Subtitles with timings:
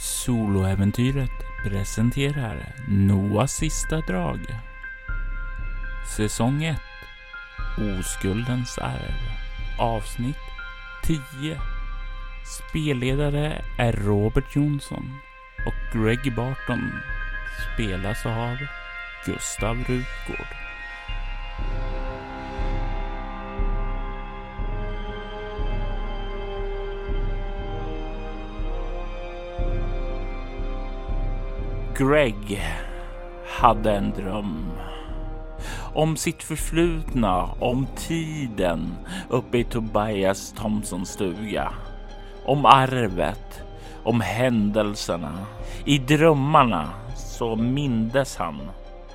[0.00, 4.40] Soloäventyret presenterar Noahs sista drag.
[6.16, 6.80] Säsong 1
[7.78, 9.14] Oskuldens arv
[9.78, 10.36] Avsnitt
[11.04, 11.60] 10
[12.44, 15.18] Spelledare är Robert Jonsson
[15.66, 16.90] och Greg Barton
[17.74, 18.56] spelas av
[19.26, 20.59] Gustav Rutgård.
[32.00, 32.62] Greg
[33.46, 34.70] hade en dröm.
[35.94, 38.94] Om sitt förflutna, om tiden
[39.28, 41.72] uppe i Tobias Thompsons stuga.
[42.44, 43.62] Om arvet,
[44.04, 45.46] om händelserna.
[45.84, 48.60] I drömmarna så mindes han.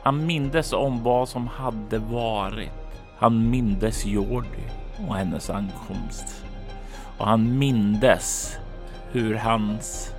[0.03, 2.71] Han mindes om vad som hade varit.
[3.17, 4.63] Han mindes Jordi
[5.07, 6.45] och hennes ankomst.
[7.17, 8.57] Och han mindes
[9.11, 10.14] hur hans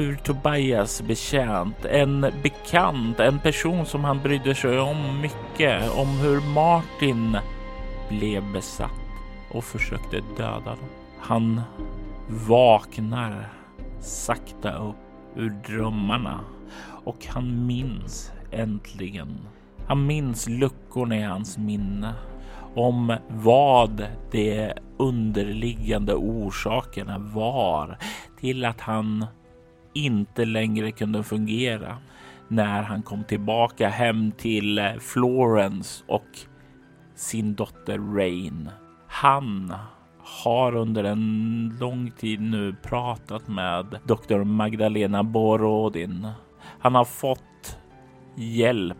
[0.00, 6.54] hur Tobias betjänt, en bekant, en person som han brydde sig om mycket, om hur
[6.54, 7.36] Martin
[8.08, 8.90] blev besatt
[9.50, 10.88] och försökte döda dem.
[11.18, 11.60] Han
[12.28, 13.48] vaknar
[14.00, 14.96] sakta upp
[15.36, 16.40] ur drömmarna
[17.04, 19.38] och han minns äntligen.
[19.86, 22.14] Han minns luckorna i hans minne
[22.74, 27.98] om vad de underliggande orsakerna var
[28.40, 29.26] till att han
[29.92, 31.96] inte längre kunde fungera
[32.48, 36.38] när han kom tillbaka hem till eh, Florence och
[37.14, 38.70] sin dotter Rain.
[39.06, 39.74] Han
[40.18, 46.28] har under en lång tid nu pratat med Dr Magdalena Borodin.
[46.78, 47.78] Han har fått
[48.36, 48.96] hjälp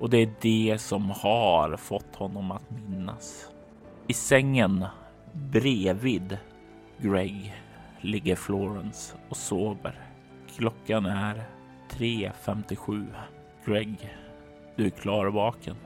[0.00, 3.46] och det är det som har fått honom att minnas.
[4.06, 4.84] I sängen
[5.32, 6.38] bredvid
[6.98, 7.54] Greg
[8.00, 10.09] ligger Florence och sover.
[10.60, 11.48] Klockan är
[11.90, 13.14] 3.57.
[13.64, 14.16] Greg,
[14.76, 15.76] du är klarvaken.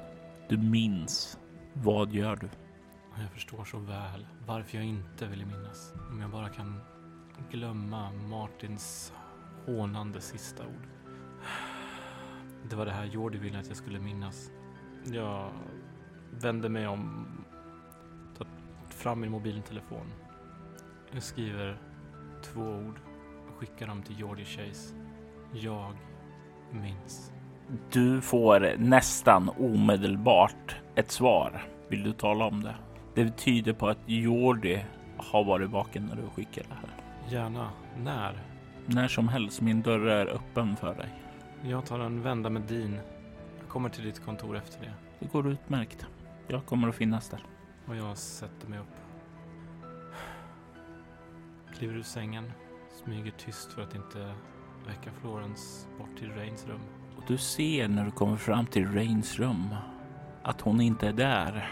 [0.48, 1.38] Du minns.
[1.72, 2.48] Vad gör du?
[3.22, 5.92] Jag förstår så väl varför jag inte ville minnas.
[6.10, 6.80] Om jag bara kan
[7.50, 9.12] glömma Martins
[9.66, 10.86] hånande sista ord.
[12.70, 14.50] Det var det här Jordi ville att jag skulle minnas.
[15.04, 15.50] Jag
[16.30, 17.26] vänder mig om,
[18.38, 18.46] tar
[18.88, 20.12] fram min mobiltelefon.
[21.12, 21.78] Jag skriver
[22.42, 23.00] två ord
[23.54, 24.94] och skickar dem till Jordi Chase.
[25.52, 25.92] Jag
[26.70, 27.32] minns.
[27.92, 31.62] Du får nästan omedelbart ett svar.
[31.88, 32.74] Vill du tala om det?
[33.14, 34.84] Det tyder på att Jordi
[35.16, 36.90] har varit vaken när du skickar det här.
[37.28, 37.70] Gärna.
[38.02, 38.42] När?
[38.86, 39.60] När som helst.
[39.60, 41.08] Min dörr är öppen för dig.
[41.62, 42.98] Jag tar en vända med din.
[43.60, 44.92] Jag kommer till ditt kontor efter det.
[45.18, 46.06] Det går utmärkt.
[46.46, 47.40] Jag kommer att finnas där.
[47.86, 48.94] Och jag sätter mig upp.
[51.76, 52.52] Kliver ur sängen.
[52.94, 54.34] Smyger tyst för att inte
[54.86, 56.80] väcka Florence bort till Rains rum.
[57.16, 59.74] Och du ser när du kommer fram till Rains rum
[60.42, 61.70] att hon inte är där.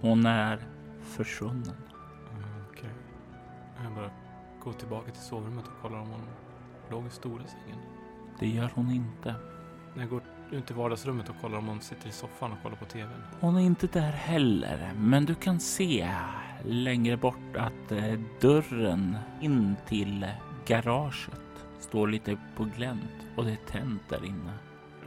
[0.00, 0.66] Hon är
[1.02, 1.76] försvunnen.
[2.32, 2.90] Mm, Okej.
[3.84, 4.10] Jag bara
[4.64, 6.20] går tillbaka till sovrummet och kollar om hon
[6.90, 7.78] låg i stora sängen.
[8.40, 9.34] Det gör hon inte.
[9.96, 12.84] Jag går ut till vardagsrummet och kollar om hon sitter i soffan och kollar på
[12.84, 13.22] TVn.
[13.40, 16.08] Hon är inte där heller, men du kan se
[16.64, 20.26] längre bort att eh, dörren in till
[20.66, 24.52] garaget står lite på glänt och det är tänt där inne.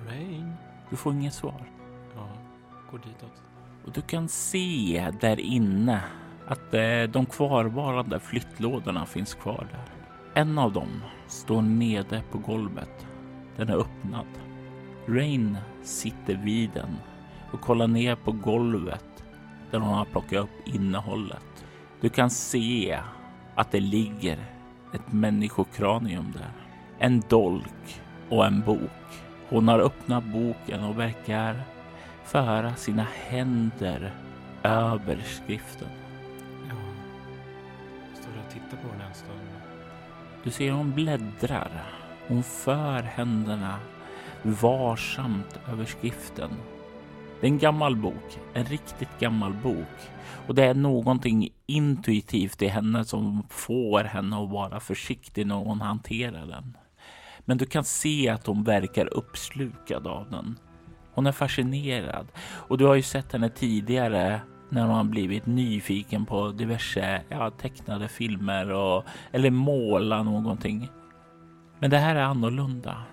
[0.07, 0.53] Rain?
[0.89, 1.63] Du får inget svar.
[2.15, 2.29] Ja,
[2.91, 3.41] går ditåt.
[3.85, 6.01] Och du kan se där inne
[6.47, 9.85] att eh, de kvarvarande flyttlådorna finns kvar där.
[10.41, 13.07] En av dem står nere på golvet.
[13.57, 14.27] Den är öppnad.
[15.05, 16.97] Rain sitter vid den
[17.51, 19.23] och kollar ner på golvet
[19.71, 21.65] där hon har plockat upp innehållet.
[22.01, 22.99] Du kan se
[23.55, 24.37] att det ligger
[24.93, 26.51] ett människokranium där.
[26.99, 29.21] En dolk och en bok.
[29.49, 31.63] Hon har öppnat boken och verkar
[32.23, 34.13] föra sina händer
[34.63, 35.87] över skriften.
[36.69, 36.75] Ja.
[38.09, 39.39] Jag står och tittar på den en stund.
[40.43, 41.71] Du ser hon bläddrar.
[42.27, 43.79] Hon för händerna
[44.43, 46.49] varsamt över skriften.
[47.39, 50.11] Det är en gammal bok, en riktigt gammal bok.
[50.47, 55.81] Och det är någonting intuitivt i henne som får henne att vara försiktig när hon
[55.81, 56.77] hanterar den.
[57.45, 60.59] Men du kan se att hon verkar uppslukad av den.
[61.13, 66.25] Hon är fascinerad och du har ju sett henne tidigare när hon har blivit nyfiken
[66.25, 70.89] på diverse ja, tecknade filmer och eller måla någonting.
[71.79, 73.03] Men det här är annorlunda.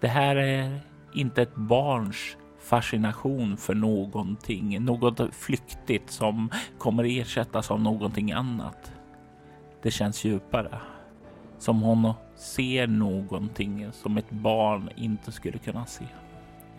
[0.00, 0.80] Det här är
[1.14, 8.92] inte ett barns fascination för någonting, något flyktigt som kommer ersättas av någonting annat.
[9.82, 10.80] Det känns djupare.
[11.58, 16.04] som hon ser någonting som ett barn inte skulle kunna se.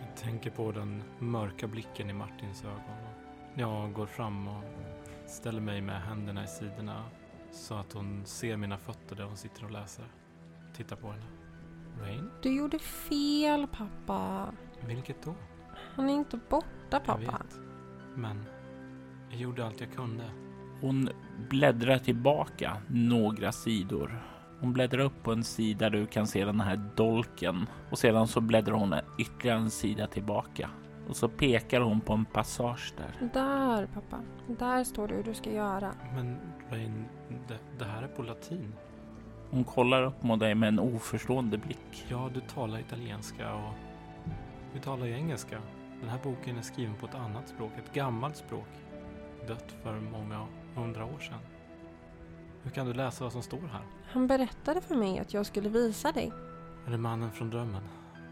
[0.00, 2.96] Jag tänker på den mörka blicken i Martins ögon.
[3.54, 4.64] Jag går fram och
[5.26, 7.04] ställer mig med händerna i sidorna
[7.52, 10.04] så att hon ser mina fötter där hon sitter och läser.
[10.76, 11.37] Tittar på henne.
[12.00, 12.30] Rain?
[12.42, 14.52] Du gjorde fel pappa.
[14.86, 15.34] Vilket då?
[15.94, 17.22] Han är inte borta pappa.
[17.22, 17.60] Jag vet.
[18.14, 18.44] Men
[19.30, 20.24] jag gjorde allt jag kunde.
[20.80, 21.08] Hon
[21.50, 24.22] bläddrar tillbaka några sidor.
[24.60, 28.28] Hon bläddrar upp på en sida där du kan se den här dolken och sedan
[28.28, 30.70] så bläddrar hon ytterligare en sida tillbaka
[31.08, 33.28] och så pekar hon på en passage där.
[33.32, 34.20] Där pappa.
[34.58, 35.92] Där står det hur du ska göra.
[36.14, 36.36] Men
[36.70, 37.04] Rain,
[37.48, 38.74] det, det här är på latin.
[39.50, 42.06] Hon kollar upp mot dig med en oförstående blick.
[42.08, 43.74] Ja, du talar italienska och
[44.72, 45.58] vi talar ju engelska.
[46.00, 48.68] Den här boken är skriven på ett annat språk, ett gammalt språk.
[49.46, 51.38] Dött för många hundra år sedan.
[52.62, 53.82] Hur kan du läsa vad som står här?
[54.12, 56.32] Han berättade för mig att jag skulle visa dig.
[56.86, 57.82] Är det mannen från drömmen?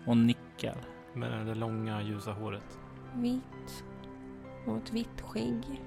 [0.05, 0.77] Hon nickar.
[1.15, 2.79] Med det långa ljusa håret?
[3.15, 3.85] Vitt.
[4.67, 5.83] Och ett vitt skägg.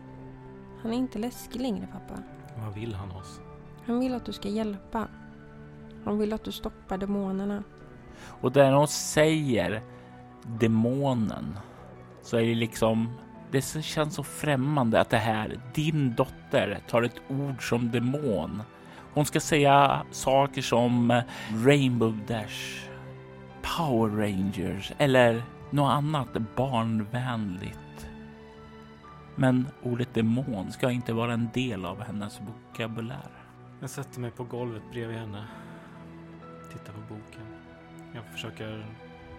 [0.81, 2.23] Han är inte läskig längre pappa.
[2.57, 3.41] Vad vill han oss?
[3.89, 5.07] Han vill att du ska hjälpa.
[6.05, 7.63] Han vill att du stoppar demonerna.
[8.21, 9.81] Och där hon säger
[10.59, 11.59] demonen
[12.21, 13.13] så är det liksom
[13.51, 18.61] det känns så främmande att det här, din dotter, tar ett ord som demon.
[19.13, 21.21] Hon ska säga saker som
[21.65, 22.89] Rainbow Dash,
[23.77, 28.07] Power Rangers eller något annat barnvänligt.
[29.35, 33.38] Men ordet demon ska inte vara en del av hennes vokabulär.
[33.81, 35.47] Jag sätter mig på golvet bredvid henne.
[36.71, 37.45] Tittar på boken.
[38.13, 38.85] Jag försöker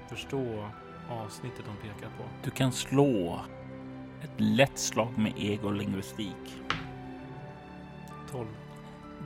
[0.09, 0.69] förstå
[1.11, 2.25] avsnittet hon pekar på.
[2.45, 3.41] Du kan slå
[4.23, 6.63] ett lätt slag med egolingvistik.
[8.31, 8.47] 12.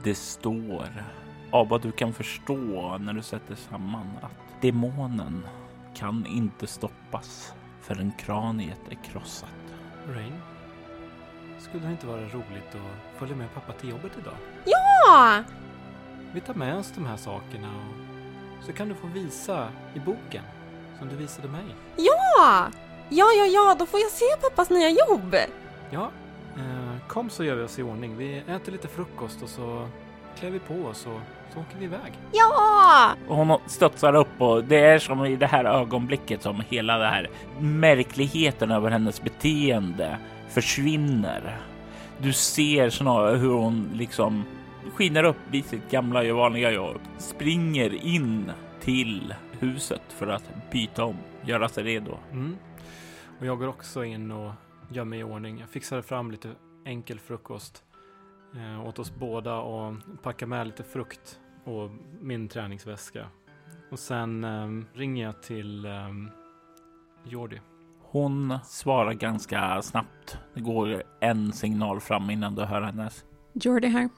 [0.03, 1.03] Det står
[1.51, 5.45] av vad du kan förstå när du sätter samman att demonen
[5.95, 9.49] kan inte stoppas förrän kraniet är krossat.
[10.07, 10.41] Rain?
[11.59, 14.37] Skulle det inte vara roligt att följa med pappa till jobbet idag?
[14.65, 14.84] Ja!
[16.33, 20.43] Vi tar med oss de här sakerna och så kan du få visa i boken
[20.99, 21.65] som du visade mig.
[21.95, 22.67] Ja!
[23.09, 25.35] Ja, ja, ja, då får jag se pappas nya jobb.
[25.89, 26.11] Ja,
[26.57, 28.17] eh, kom så gör vi oss i ordning.
[28.17, 29.87] Vi äter lite frukost och så
[30.39, 31.19] klär vi på oss och
[31.53, 32.13] så åker vi iväg.
[32.31, 33.11] Ja!
[33.27, 37.07] Och hon studsar upp och det är som i det här ögonblicket som hela det
[37.07, 40.17] här märkligheten över hennes beteende
[40.49, 41.61] försvinner.
[42.17, 44.43] Du ser snarare hur hon liksom
[44.93, 48.51] skiner upp vid sitt gamla vanliga jobb, springer in
[48.81, 52.17] till huset för att byta om, göra sig redo.
[52.31, 52.55] Mm.
[53.39, 54.51] Och jag går också in och
[54.89, 55.59] gör mig i ordning.
[55.59, 56.49] Jag fixar fram lite
[56.85, 57.83] enkel frukost
[58.55, 59.93] eh, åt oss båda och
[60.23, 61.89] packar med lite frukt och
[62.21, 63.27] min träningsväska.
[63.91, 65.91] Och sen eh, ringer jag till eh,
[67.23, 67.61] Jordi.
[68.01, 70.37] Hon svarar ganska snabbt.
[70.53, 73.25] Det går en signal fram innan du hör hennes.
[73.53, 74.09] Jordi här.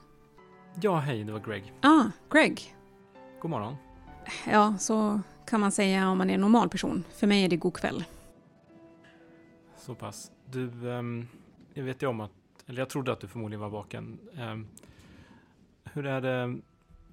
[0.80, 1.72] Ja, hej, det var Greg.
[1.80, 2.74] Ah, Greg.
[3.40, 3.76] God morgon.
[4.50, 7.04] Ja, så kan man säga om man är en normal person.
[7.10, 8.04] För mig är det god kväll.
[9.76, 10.30] Så pass.
[10.46, 11.26] Du, ehm,
[11.74, 12.30] jag vet ju om att,
[12.66, 14.18] eller jag trodde att du förmodligen var vaken.
[14.36, 14.66] Ehm,
[15.84, 16.58] hur är det,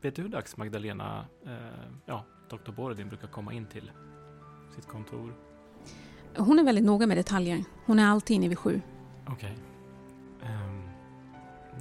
[0.01, 1.51] vet du hur dags Magdalena, eh,
[2.05, 2.71] ja, Dr.
[2.71, 3.91] Borodin brukar komma in till
[4.75, 5.33] sitt kontor?
[6.37, 7.63] Hon är väldigt noga med detaljer.
[7.85, 8.81] Hon är alltid inne vid sju.
[9.27, 9.57] Okej.
[10.43, 10.81] Ehm,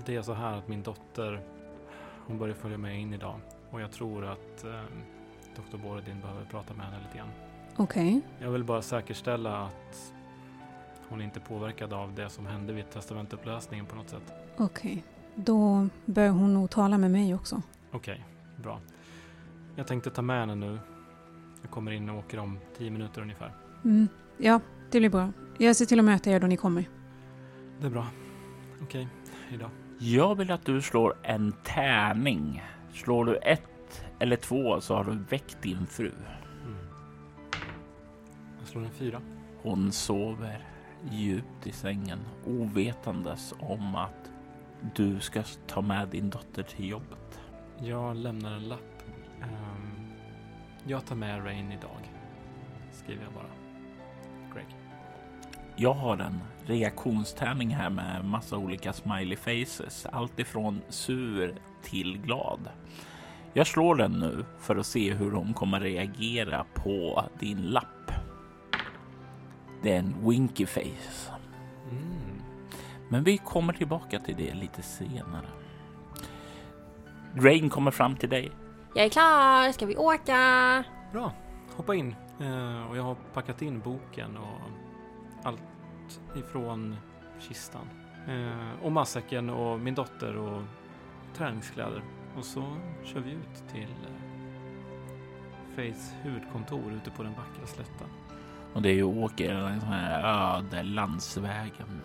[0.06, 1.53] det är så här att min dotter,
[2.26, 3.40] hon börjar följa med in idag
[3.70, 5.02] och jag tror att um,
[5.56, 5.76] Dr.
[5.76, 7.30] Borodin behöver prata med henne lite grann.
[7.76, 8.20] Okej.
[8.38, 10.12] Jag vill bara säkerställa att
[11.08, 14.32] hon inte är påverkad av det som hände vid testamentupplösningen på något sätt.
[14.56, 15.04] Okej.
[15.34, 17.62] Då bör hon nog tala med mig också.
[17.92, 18.24] Okej,
[18.56, 18.80] bra.
[19.76, 20.78] Jag tänkte ta med henne nu.
[21.62, 23.52] Jag kommer in och åker om tio minuter ungefär.
[23.84, 24.08] Mm.
[24.38, 25.32] Ja, det blir bra.
[25.58, 26.88] Jag ser till att möta er då ni kommer.
[27.80, 28.06] Det är bra.
[28.82, 29.08] Okej,
[29.48, 29.70] hejdå.
[30.06, 32.62] Jag vill att du slår en tärning.
[32.92, 36.12] Slår du ett eller två så har du väckt din fru.
[36.64, 36.76] Mm.
[38.58, 39.20] Jag slår en fyra.
[39.62, 40.66] Hon sover
[41.10, 44.30] djupt i sängen ovetandes om att
[44.94, 47.40] du ska ta med din dotter till jobbet.
[47.78, 49.02] Jag lämnar en lapp.
[49.42, 50.12] Ehm,
[50.86, 52.12] jag tar med Rain idag.
[52.92, 53.50] Skriver jag bara.
[54.54, 54.76] Greg.
[55.76, 62.68] Jag har en reaktionstärning här med massa olika smiley faces, allt ifrån sur till glad.
[63.52, 68.12] Jag slår den nu för att se hur hon kommer reagera på din lapp.
[69.82, 71.32] Det är en winky face.
[71.90, 72.42] Mm.
[73.08, 75.46] Men vi kommer tillbaka till det lite senare.
[77.34, 78.52] Rain kommer fram till dig.
[78.94, 80.84] Jag är klar, ska vi åka?
[81.12, 81.32] Bra,
[81.76, 82.14] hoppa in.
[82.40, 84.60] Eh, och jag har packat in boken och
[85.42, 85.62] allt
[86.36, 86.96] ifrån
[87.40, 87.86] kistan.
[88.28, 90.62] Eh, och matsäcken och min dotter och
[91.36, 92.02] träningskläder.
[92.36, 94.24] Och så kör vi ut till eh,
[95.76, 98.08] Faiths huvudkontor ute på den vackra slätten.
[98.72, 100.22] Och det är ju åker den här
[100.56, 102.00] öde landsvägen.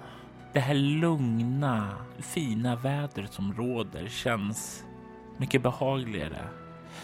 [0.54, 4.86] Det här lugna, fina vädret som råder känns
[5.38, 6.42] mycket behagligare.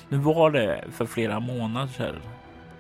[0.10, 2.22] Nu var det för flera månader sedan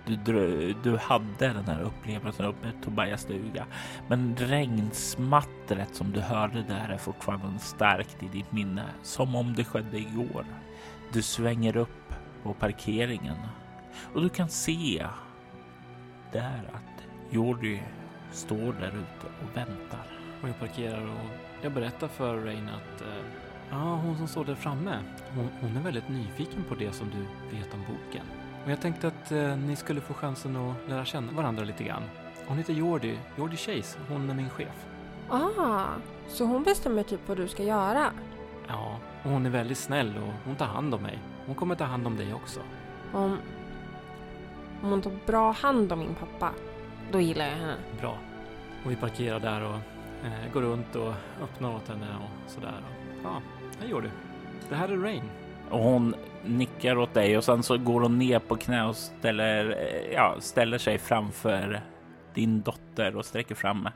[0.05, 3.65] du, du, du hade den här upplevelsen uppe i Tobias stuga.
[4.07, 9.63] Men regnsmattret som du hörde där är fortfarande starkt i ditt minne, som om det
[9.63, 10.45] skedde igår.
[11.13, 13.37] Du svänger upp på parkeringen
[14.13, 15.05] och du kan se
[16.31, 17.81] där att Jordi
[18.31, 20.05] står där ute och väntar.
[20.41, 21.29] Och jag parkerar och
[21.61, 23.25] jag berättar för Rain att eh,
[23.69, 24.99] ja, hon som står där framme,
[25.35, 28.25] hon, hon är väldigt nyfiken på det som du vet om boken.
[28.65, 32.03] Och jag tänkte att eh, ni skulle få chansen att lära känna varandra lite grann.
[32.47, 33.99] Hon heter Jordi, Jordi Chase.
[34.09, 34.85] Hon är min chef.
[35.29, 35.85] Ah,
[36.27, 38.11] så hon bestämmer typ vad du ska göra?
[38.67, 41.19] Ja, och hon är väldigt snäll och hon tar hand om mig.
[41.45, 42.59] Hon kommer ta hand om dig också.
[43.13, 43.37] Om,
[44.81, 46.51] om hon tar bra hand om min pappa,
[47.11, 47.75] då gillar jag henne.
[47.99, 48.17] Bra.
[48.85, 49.75] Och vi parkerar där och
[50.25, 52.73] eh, går runt och öppnar åt henne och sådär.
[53.23, 53.41] Ja,
[53.79, 54.09] här gör du.
[54.69, 55.23] Det här är Rain.
[55.69, 59.77] Och hon nickar åt dig och sen så går hon ner på knä och ställer,
[60.13, 61.81] ja, ställer sig framför
[62.33, 63.89] din dotter och sträcker fram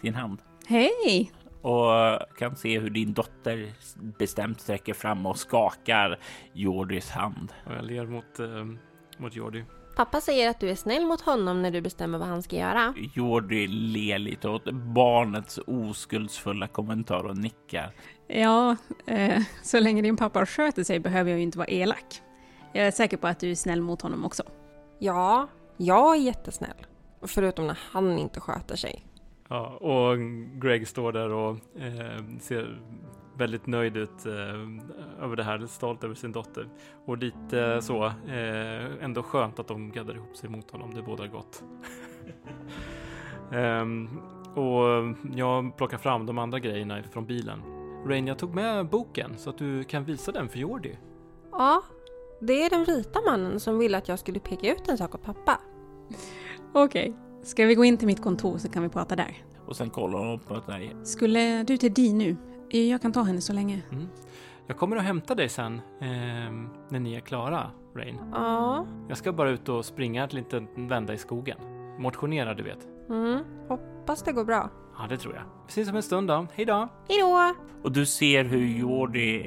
[0.00, 0.38] sin hand.
[0.66, 1.32] Hej!
[1.62, 3.72] Och kan se hur din dotter
[4.18, 6.18] bestämt sträcker fram och skakar
[6.52, 7.52] Jordis hand.
[7.66, 8.64] Och jag ler mot, eh,
[9.18, 9.64] mot Jordi.
[9.96, 12.94] Pappa säger att du är snäll mot honom när du bestämmer vad han ska göra.
[13.14, 17.92] Jordi ler lite åt barnets oskuldsfulla kommentar och nickar.
[18.26, 18.76] Ja,
[19.06, 22.22] eh, så länge din pappa sköter sig behöver jag ju inte vara elak.
[22.72, 24.42] Jag är säker på att du är snäll mot honom också.
[24.98, 26.86] Ja, jag är jättesnäll.
[27.22, 29.04] Förutom när han inte sköter sig.
[29.48, 30.18] Ja, och
[30.60, 31.50] Greg står där och
[31.80, 32.80] eh, ser
[33.36, 36.68] väldigt nöjd ut eh, över det här, stolt över sin dotter.
[37.06, 41.26] Och lite så, eh, ändå skönt att de gaddar ihop sig mot honom, det bådar
[41.26, 41.62] gott.
[43.52, 44.08] Ehm,
[44.54, 47.73] och jag plockar fram de andra grejerna från bilen.
[48.06, 50.98] Rain, jag tog med boken så att du kan visa den för Jordi.
[51.52, 51.82] Ja,
[52.40, 55.22] det är den vita mannen som ville att jag skulle peka ut en sak åt
[55.22, 55.60] pappa.
[56.72, 59.44] Okej, ska vi gå in till mitt kontor så kan vi prata där.
[59.66, 60.96] Och sen kollar hon på dig.
[61.02, 62.36] Skulle du till Di nu?
[62.70, 63.82] Jag kan ta henne så länge.
[63.92, 64.08] Mm.
[64.66, 68.18] Jag kommer att hämta dig sen ehm, när ni är klara, Rain.
[68.32, 71.58] Ja, Jag ska bara ut och springa en liten vända i skogen.
[71.98, 72.88] Motionera, du vet.
[73.08, 74.70] mm, hoppas det går bra.
[74.98, 75.42] Ja, det tror jag.
[75.42, 76.46] Vi ses om en stund då.
[76.54, 76.88] Hej då!
[77.08, 77.54] Hejdå!
[77.82, 79.40] Och du ser hur Jordi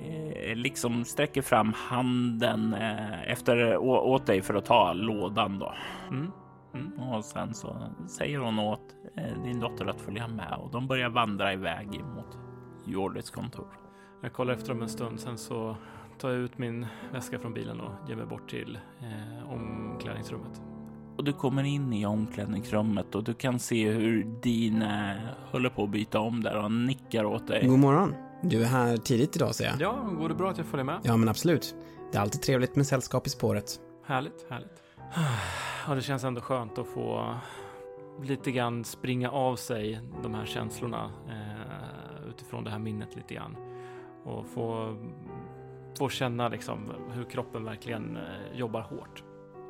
[0.50, 5.74] eh, liksom sträcker fram handen eh, efter å, åt dig för att ta lådan då.
[6.10, 6.32] Mm.
[6.74, 7.00] Mm.
[7.00, 7.78] Och sen så
[8.08, 12.38] säger hon åt eh, din dotter att följa med och de börjar vandra iväg mot
[12.86, 13.68] Jordis kontor.
[14.22, 15.76] Jag kollar efter dem en stund, sen så
[16.18, 20.62] tar jag ut min väska från bilen och ger mig bort till eh, omklädningsrummet.
[21.18, 25.16] Och du kommer in i omklädningsrummet och du kan se hur Dina
[25.52, 27.68] håller på att byta om där och han nickar åt dig.
[27.68, 28.16] God morgon.
[28.42, 29.82] Du är här tidigt idag ser jag.
[29.82, 31.00] Ja, går det bra att jag följer med?
[31.04, 31.76] Ja, men absolut.
[32.12, 33.80] Det är alltid trevligt med sällskap i spåret.
[34.06, 34.84] Härligt, härligt.
[35.88, 37.36] Ja, det känns ändå skönt att få
[38.24, 43.56] lite grann springa av sig de här känslorna eh, utifrån det här minnet lite grann.
[44.24, 44.98] Och få,
[45.98, 49.24] få känna liksom hur kroppen verkligen eh, jobbar hårt.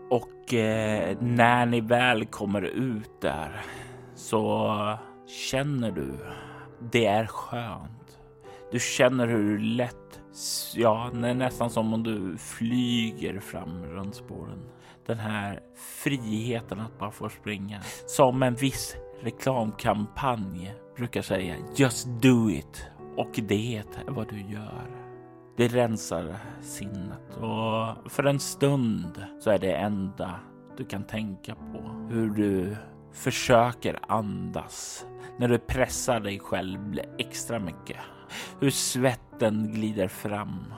[0.10, 3.62] Och eh, när ni väl kommer ut där
[4.16, 4.74] så
[5.28, 6.18] känner du
[6.80, 8.20] det är skönt.
[8.72, 10.22] Du känner hur lätt,
[10.76, 14.70] ja, nästan som om du flyger fram runt spåren.
[15.06, 17.82] Den här friheten att bara få springa.
[18.06, 21.56] Som en viss reklamkampanj brukar säga.
[21.76, 22.88] Just do it.
[23.18, 25.07] Och det är vad du gör.
[25.58, 30.40] Det rensar sinnet och för en stund så är det enda
[30.78, 32.76] du kan tänka på hur du
[33.12, 35.06] försöker andas
[35.38, 37.98] när du pressar dig själv extra mycket.
[38.60, 40.74] Hur svetten glider fram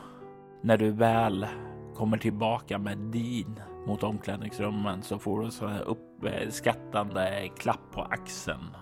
[0.62, 1.48] när du väl
[1.96, 8.76] kommer tillbaka med din mot omklädningsrummen så får du så här uppskattande klapp på axeln.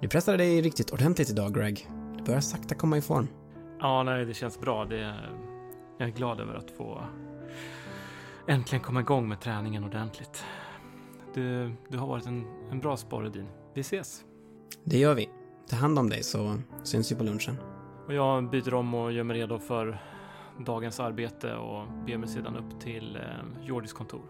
[0.00, 1.88] Du pressade dig riktigt ordentligt idag, Greg.
[2.18, 3.28] Du börjar sakta komma i form.
[3.80, 4.84] Ja, nej, det känns bra.
[4.84, 5.14] Det,
[5.98, 7.02] jag är glad över att få
[8.46, 10.44] äntligen komma igång med träningen ordentligt.
[11.34, 13.46] Du, du har varit en, en bra sporre din.
[13.74, 14.24] Vi ses.
[14.84, 15.28] Det gör vi.
[15.68, 17.56] Ta hand om dig så syns vi på lunchen.
[18.06, 19.98] Och jag byter om och gör mig redo för
[20.66, 24.24] dagens arbete och beger mig sedan upp till eh, Jordis kontor.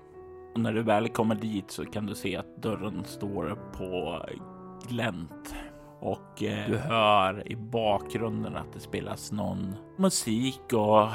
[0.55, 4.23] Och när du väl kommer dit så kan du se att dörren står på
[4.88, 5.55] glänt
[6.00, 11.09] och eh, du hör i bakgrunden att det spelas någon musik och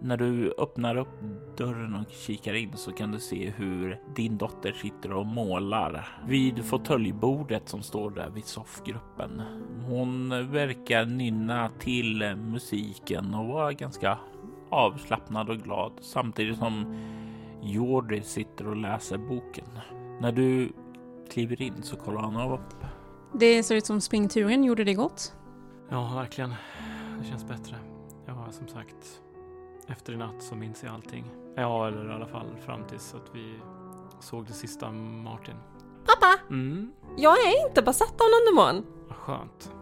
[0.00, 1.20] när du öppnar upp
[1.56, 6.64] dörren och kikar in så kan du se hur din dotter sitter och målar vid
[6.64, 9.42] fåtöljbordet som står där vid soffgruppen.
[9.88, 14.18] Hon verkar nynna till musiken och vara ganska
[14.70, 16.96] avslappnad och glad samtidigt som
[17.62, 19.68] Jordi sitter och läser boken.
[20.20, 20.72] När du
[21.30, 22.84] kliver in så kollar han upp.
[23.34, 25.34] Det ser ut som springturen gjorde det gott.
[25.90, 26.54] Ja, verkligen.
[27.20, 27.76] Det känns bättre.
[28.26, 29.22] Ja, som sagt,
[29.88, 31.24] efter i natt så minns jag allting.
[31.56, 33.54] Ja, eller i alla fall fram tills att vi
[34.20, 35.54] såg det sista Martin.
[36.06, 36.40] Pappa!
[36.50, 38.86] Mm, Jag är inte besatt av någon demon.
[39.08, 39.72] vad skönt.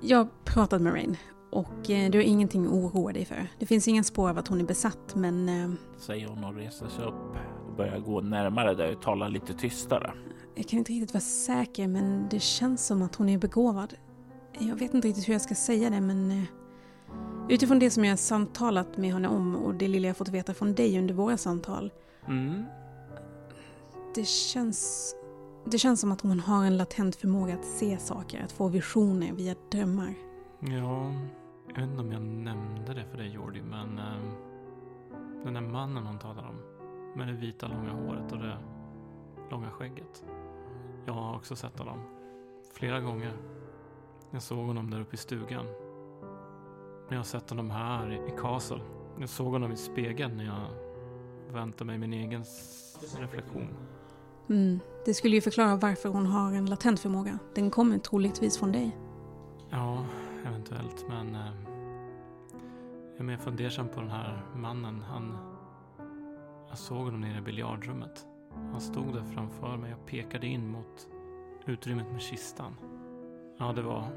[0.00, 1.16] Jag har pratat med Rain
[1.50, 3.46] och eh, du har ingenting att oroa dig för.
[3.58, 6.88] Det finns inga spår av att hon är besatt men eh, Säger hon och reser
[6.88, 7.36] sig upp
[7.76, 10.12] börjar gå närmare dig och talar lite tystare.
[10.54, 13.94] jag kan inte riktigt vara säker men det känns som att hon är begåvad.
[14.58, 16.42] Jag vet inte riktigt hur jag ska säga det men eh,
[17.48, 20.54] utifrån det som jag har samtalat med henne om och det lilla jag fått veta
[20.54, 21.90] från dig under våra samtal
[22.28, 22.64] Mm,
[24.14, 25.14] Det känns,
[25.66, 29.32] det känns som att hon har en latent förmåga att se saker, att få visioner
[29.32, 30.14] via drömmar.
[30.60, 31.12] ja,
[31.74, 34.04] jag vet inte om jag nämnde det för dig Jordi, men eh,
[35.44, 36.56] den där mannen hon talar om
[37.14, 38.58] med det vita långa håret och det
[39.50, 40.24] långa skägget.
[41.04, 41.98] Jag har också sett honom
[42.74, 43.32] flera gånger.
[44.30, 45.66] Jag såg honom där uppe i stugan.
[47.08, 48.80] Jag har sett honom här i Castle.
[49.18, 50.66] Jag såg honom i spegeln när jag
[51.52, 52.44] väntade mig min egen
[53.18, 53.68] reflektion.
[54.48, 54.80] Mm.
[55.04, 57.38] Det skulle ju förklara varför hon har en latent förmåga.
[57.54, 58.96] Den kommer troligtvis från dig.
[59.70, 60.06] Ja,
[60.46, 61.40] eventuellt, men eh,
[63.12, 65.02] jag är mer fundersam på den här mannen.
[65.08, 65.38] Han,
[66.72, 68.26] jag såg honom nere i biljardrummet.
[68.72, 71.08] Han stod där framför mig och pekade in mot
[71.66, 72.76] utrymmet med kistan.
[73.58, 74.08] Ja, det var,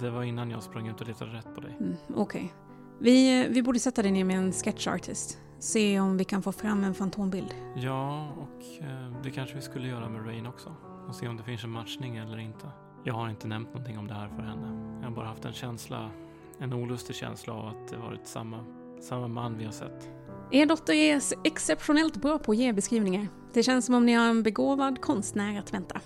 [0.00, 1.76] det var innan jag sprang ut och letade rätt på dig.
[1.80, 1.94] Mm.
[2.16, 2.54] Okej.
[3.00, 5.38] Vi, vi borde sätta dig ner med en sketch artist.
[5.58, 7.54] Se om vi kan få fram en fantombild.
[7.76, 10.74] Ja, och eh, det kanske vi skulle göra med Rain också.
[11.08, 12.66] Och se om det finns en matchning eller inte.
[13.04, 14.98] Jag har inte nämnt någonting om det här för henne.
[15.00, 16.10] Jag har bara haft en känsla,
[16.58, 18.64] en olustig känsla av att det varit samma,
[19.00, 20.10] samma man vi har sett.
[20.52, 23.28] Er dotter är exceptionellt bra på att ge beskrivningar.
[23.52, 26.00] Det känns som om ni har en begåvad konstnär att vänta.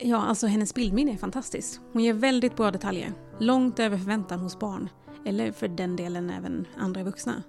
[0.00, 1.80] Ja, alltså hennes bildminne är fantastiskt.
[1.92, 3.12] Hon ger väldigt bra detaljer.
[3.38, 4.88] Långt över förväntan hos barn.
[5.24, 7.42] Eller för den delen även andra vuxna.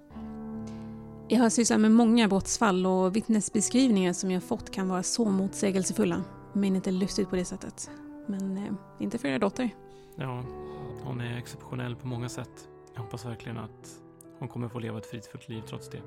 [1.28, 6.24] Jag har sysslat med många brottsfall och vittnesbeskrivningar som jag fått kan vara så motsägelsefulla.
[6.54, 7.90] Men inte lustigt på det sättet.
[8.28, 9.70] Men eh, inte för er dotter.
[10.16, 10.44] Ja,
[11.04, 12.68] hon är exceptionell på många sätt.
[12.94, 14.02] Jag hoppas verkligen att
[14.40, 16.02] hon kommer få leva ett fridfullt liv trots det.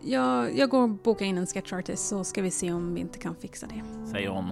[0.00, 3.00] Jag, jag går och bokar in en sketch artist så ska vi se om vi
[3.00, 4.06] inte kan fixa det.
[4.06, 4.50] Säger hon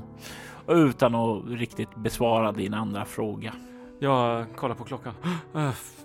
[0.68, 3.54] utan att riktigt besvara din andra fråga.
[3.98, 5.14] Jag kollar på klockan.
[5.54, 6.04] Äh, f-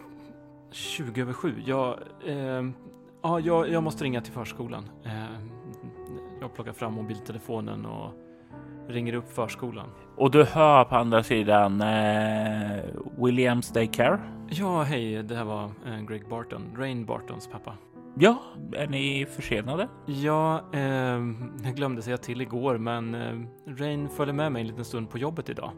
[0.71, 1.53] 20 över sju.
[1.65, 2.63] Jag, eh,
[3.21, 4.89] ja, jag, jag måste ringa till förskolan.
[5.05, 5.23] Eh,
[6.41, 8.11] jag plockar fram mobiltelefonen och
[8.87, 9.89] ringer upp förskolan.
[10.17, 12.83] Och du hör på andra sidan eh,
[13.17, 14.19] Williams Daycare.
[14.49, 17.73] Ja, hej, det här var eh, Greg Barton, Rain Bartons pappa.
[18.19, 18.41] Ja,
[18.73, 19.87] är ni försenade?
[20.05, 20.81] Ja, eh,
[21.63, 25.17] jag glömde säga till igår, men eh, Rain följde med mig en liten stund på
[25.17, 25.71] jobbet idag.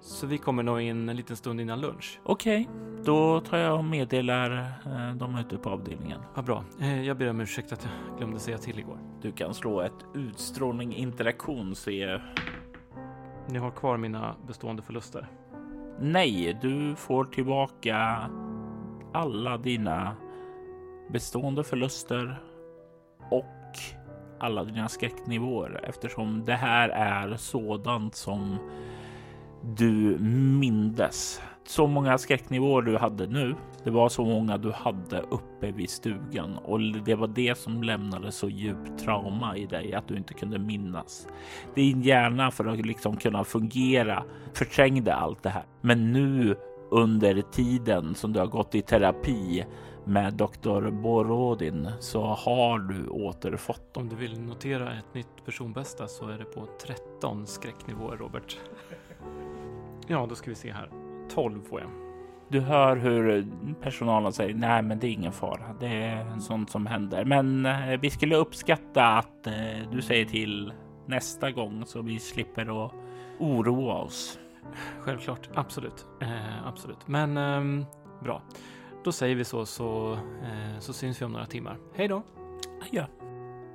[0.00, 2.20] Så vi kommer nog in en liten stund innan lunch.
[2.24, 2.68] Okej,
[3.04, 6.20] då tar jag och meddelar eh, dem ute på avdelningen.
[6.34, 6.64] Vad bra.
[6.80, 8.98] Eh, jag ber om ursäkt att jag glömde säga till igår.
[9.22, 12.18] Du kan slå ett utstrålning interaktion se.
[13.52, 15.28] Ni har kvar mina bestående förluster.
[16.00, 18.30] Nej, du får tillbaka
[19.12, 20.16] alla dina
[21.10, 22.42] bestående förluster
[23.30, 23.44] och
[24.40, 28.58] alla dina skräcknivåer eftersom det här är sådant som
[29.62, 30.18] du
[30.60, 31.40] mindes.
[31.64, 33.54] Så många skräcknivåer du hade nu.
[33.84, 38.32] Det var så många du hade uppe vid stugan och det var det som lämnade
[38.32, 41.26] så djupt trauma i dig att du inte kunde minnas.
[41.74, 45.64] Din hjärna för att liksom kunna fungera förträngde allt det här.
[45.80, 46.56] Men nu
[46.90, 49.64] under tiden som du har gått i terapi
[50.04, 53.96] med doktor Borodin så har du återfått.
[53.96, 58.58] Om du vill notera ett nytt personbästa så är det på 13 skräcknivåer, Robert.
[60.06, 61.01] Ja, då ska vi se här.
[61.34, 61.90] 12 får jag.
[62.48, 63.46] Du hör hur
[63.82, 65.76] personalen säger nej, men det är ingen fara.
[65.80, 67.24] Det är sånt som händer.
[67.24, 70.72] Men eh, vi skulle uppskatta att eh, du säger till
[71.06, 72.92] nästa gång så vi slipper att
[73.38, 74.38] oroa oss.
[75.00, 76.06] Självklart, absolut.
[76.20, 77.08] Eh, absolut.
[77.08, 77.84] Men ehm,
[78.22, 78.42] bra.
[79.04, 81.78] då säger vi så, så, eh, så syns vi om några timmar.
[81.94, 82.22] Hej då!
[82.90, 83.06] Ja.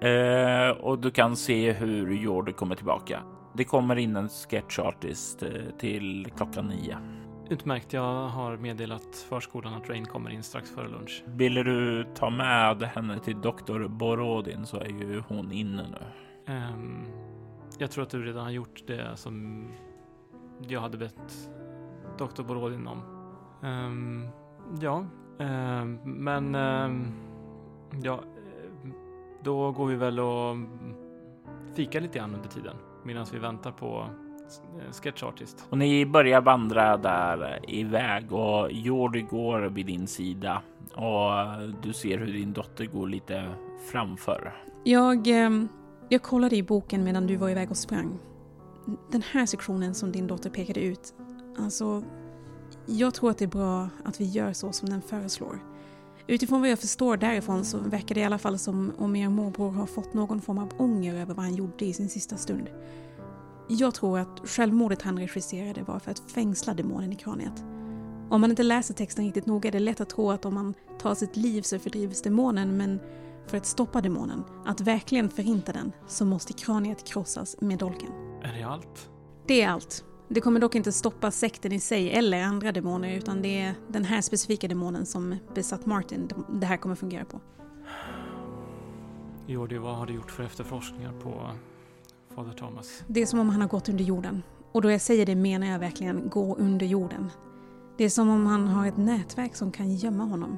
[0.07, 3.21] Eh, och du kan se hur Jordi kommer tillbaka.
[3.53, 6.97] Det kommer in en sketch artist eh, till klockan nio.
[7.49, 11.23] Utmärkt, jag har meddelat förskolan att Rain kommer in strax före lunch.
[11.25, 16.05] Vill du ta med henne till doktor Borodin så är ju hon inne nu.
[16.53, 17.05] Ehm,
[17.77, 19.65] jag tror att du redan har gjort det som
[20.67, 21.49] jag hade bett
[22.17, 22.43] Dr.
[22.43, 23.01] Borodin om.
[23.63, 24.27] Ehm,
[24.81, 25.05] ja,
[25.39, 26.55] ehm, men
[28.03, 28.23] ja,
[29.43, 30.55] då går vi väl och
[31.75, 34.09] fikar lite grann under tiden medan vi väntar på
[34.79, 35.65] eh, Sketch Artist.
[35.69, 40.61] Och ni börjar vandra där iväg och Jordi går vid din sida
[40.95, 41.31] och
[41.81, 43.49] du ser hur din dotter går lite
[43.91, 44.55] framför.
[44.83, 45.27] Jag,
[46.09, 48.19] jag kollade i boken medan du var iväg och sprang.
[49.11, 51.13] Den här sektionen som din dotter pekade ut,
[51.59, 52.03] alltså,
[52.85, 55.59] jag tror att det är bra att vi gör så som den föreslår.
[56.27, 59.71] Utifrån vad jag förstår därifrån så verkar det i alla fall som om er morbror
[59.71, 62.69] har fått någon form av ånger över vad han gjorde i sin sista stund.
[63.67, 67.63] Jag tror att självmordet han regisserade var för att fängsla demonen i kraniet.
[68.29, 70.73] Om man inte läser texten riktigt noga är det lätt att tro att om man
[70.99, 72.99] tar sitt liv så fördrivs demonen men
[73.47, 78.09] för att stoppa demonen, att verkligen förinta den, så måste kraniet krossas med dolken.
[78.43, 79.09] Är det allt?
[79.47, 80.05] Det är allt.
[80.29, 84.05] Det kommer dock inte stoppa sekten i sig eller andra demoner utan det är den
[84.05, 87.41] här specifika demonen som besatt Martin det här kommer fungera på.
[89.47, 91.51] Jordi, vad har du gjort för efterforskningar på
[92.37, 93.03] Fader Thomas?
[93.07, 94.43] Det är som om han har gått under jorden.
[94.71, 97.31] Och då jag säger det menar jag verkligen gå under jorden.
[97.97, 100.57] Det är som om han har ett nätverk som kan gömma honom.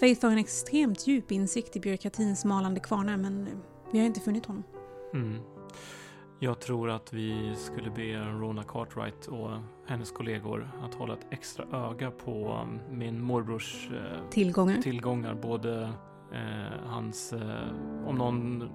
[0.00, 3.48] Faith har en extremt djup insikt i byråkratins malande kvarnar men
[3.92, 4.62] vi har inte funnit honom.
[5.14, 5.38] Mm.
[6.38, 9.50] Jag tror att vi skulle be Rona Cartwright och
[9.86, 14.76] hennes kollegor att hålla ett extra öga på min morbrors eh, Tillgångar.
[14.82, 15.34] tillgångar.
[15.34, 15.82] Både
[16.32, 17.68] eh, hans, eh,
[18.06, 18.68] om någon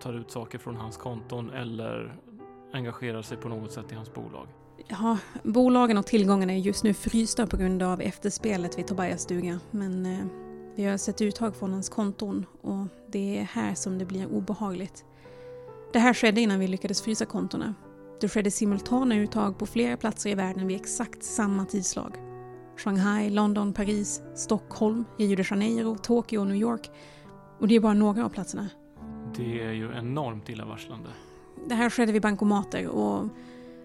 [0.00, 2.16] tar ut saker från hans konton eller
[2.72, 4.46] engagerar sig på något sätt i hans bolag.
[4.88, 9.60] Ja, bolagen och tillgångarna är just nu frysta på grund av efterspelet vid Tobias stuga.
[9.70, 10.26] Men eh,
[10.76, 15.04] vi har sett uttag från hans konton och det är här som det blir obehagligt.
[15.92, 17.74] Det här skedde innan vi lyckades frysa kontona.
[18.20, 22.16] Det skedde simultana uttag på flera platser i världen vid exakt samma tidslag.
[22.76, 26.90] Shanghai, London, Paris, Stockholm, Rio de Janeiro, Tokyo och New York.
[27.58, 28.68] Och det är bara några av platserna.
[29.36, 31.08] Det är ju enormt illavarslande.
[31.66, 33.28] Det här skedde vid bankomater och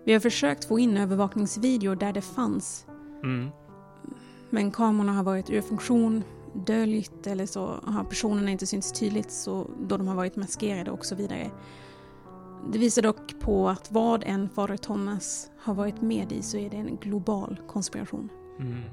[0.04, 2.88] vi har försökt få in övervakningsvideor där det fanns.
[3.24, 3.50] Mm.
[4.50, 9.68] Men kamerorna har varit ur funktion, döljt eller så har personerna inte synts tydligt så
[9.80, 11.52] då de har varit maskerade och så vidare.
[12.72, 16.70] Det visar dock på att vad än Fader Thomas har varit med i så är
[16.70, 18.30] det en global konspiration.
[18.60, 18.84] Mm.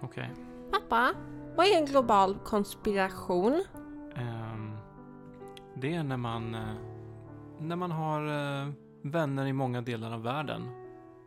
[0.00, 0.30] Okej.
[0.70, 1.14] Pappa,
[1.56, 3.64] vad är en global konspiration?
[4.16, 4.53] Ehm,
[5.80, 6.60] det är när man, eh,
[7.60, 8.68] när man har eh,
[9.02, 10.68] vänner i många delar av världen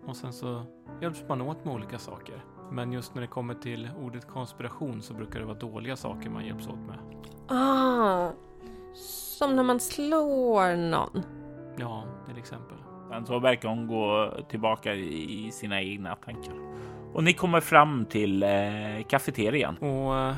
[0.05, 0.63] och sen så
[1.01, 2.43] hjälps man åt med olika saker.
[2.71, 6.45] Men just när det kommer till ordet konspiration så brukar det vara dåliga saker man
[6.45, 6.99] hjälps åt med.
[7.47, 8.31] Ah,
[9.37, 11.23] som när man slår någon.
[11.77, 12.77] Ja, till exempel.
[13.09, 16.53] Sen så verkar hon gå tillbaka i sina egna tankar.
[17.13, 19.77] Och ni kommer fram till eh, kafeterian.
[19.77, 20.35] Och eh,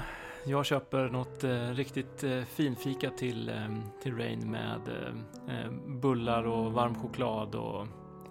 [0.50, 3.56] jag köper något eh, riktigt eh, finfika till, eh,
[4.04, 7.82] till Rain med eh, eh, bullar och varm choklad och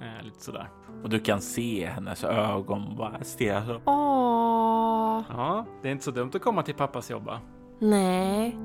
[0.03, 0.69] eh, lite sådär.
[1.03, 3.83] Och du kan se hennes ögon bara stirra upp.
[3.85, 7.41] Åh, Ja, det är inte så dumt att komma till pappas jobb va?
[7.79, 8.59] nej.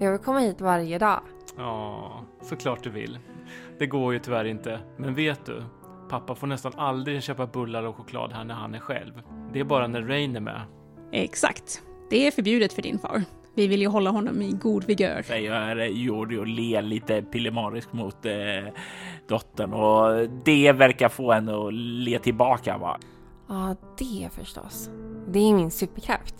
[0.00, 1.20] Jag vill komma hit varje dag.
[1.56, 3.18] Ja, såklart du vill.
[3.78, 4.80] Det går ju tyvärr inte.
[4.96, 5.62] Men vet du?
[6.10, 9.22] Pappa får nästan aldrig köpa bullar och choklad här när han är själv.
[9.52, 10.60] Det är bara när Rain är med.
[11.12, 11.82] Exakt.
[12.10, 13.24] Det är förbjudet för din far.
[13.54, 15.22] Vi vill ju hålla honom i god vigör.
[15.22, 18.32] Säger Jordi och ler lite pillemariskt mot eh,
[19.28, 22.78] dottern och det verkar få henne att le tillbaka.
[22.78, 22.98] Va?
[23.48, 24.90] Ja, det förstås.
[25.28, 26.34] Det är min superkraft.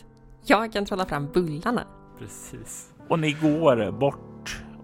[0.45, 1.85] Jag kan trolla fram bullarna.
[2.19, 2.93] Precis.
[3.09, 4.38] Och ni går bort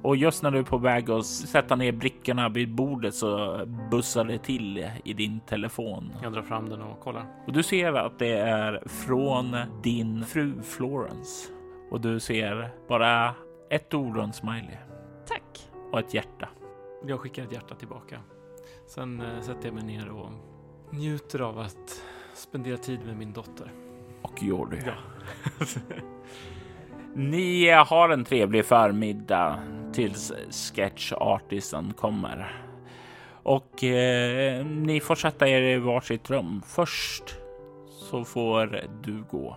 [0.04, 4.24] och just när du är på väg att sätta ner brickorna vid bordet så bussar
[4.24, 6.14] det till i din telefon.
[6.22, 7.26] Jag drar fram den och kollar.
[7.46, 11.52] Och du ser att det är från din fru Florence.
[11.90, 13.34] Och du ser bara
[13.70, 14.76] ett ord och en smiley
[15.28, 15.68] Tack.
[15.92, 16.48] och ett hjärta.
[17.06, 18.20] Jag skickar ett hjärta tillbaka.
[18.86, 20.30] Sen eh, sätter jag mig ner och
[20.90, 22.02] njuter av att
[22.34, 23.72] spendera tid med min dotter.
[24.22, 24.78] Och Jordi.
[24.86, 24.94] Ja.
[27.16, 29.58] Ni har en trevlig förmiddag
[29.92, 32.64] tills sketchartisten kommer.
[33.42, 36.62] Och eh, ni får sätta er i varsitt rum.
[36.66, 37.38] Först
[37.88, 39.56] så får du gå,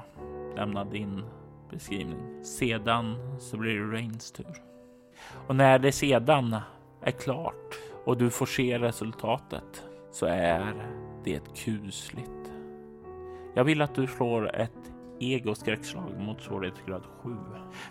[0.55, 1.23] lämna din
[1.71, 2.43] beskrivning.
[2.43, 4.55] Sedan så blir det Rains tur.
[5.47, 6.55] Och när det sedan
[7.01, 10.73] är klart och du får se resultatet så är
[11.23, 12.51] det kusligt.
[13.55, 17.36] Jag vill att du slår ett egoskräckslag mot svårighetsgrad 7.